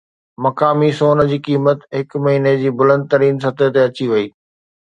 مقامي 0.45 0.89
سون 0.99 1.19
جي 1.33 1.37
قيمت 1.47 1.85
هڪ 1.99 2.19
مهيني 2.23 2.55
جي 2.63 2.75
بلند 2.81 3.09
ترين 3.15 3.41
سطح 3.47 3.73
تي 3.77 3.81
اچي 3.87 4.09
وئي 4.15 4.27